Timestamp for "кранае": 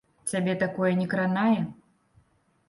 1.11-1.61